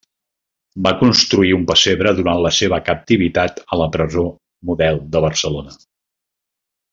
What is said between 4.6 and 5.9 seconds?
Model de Barcelona.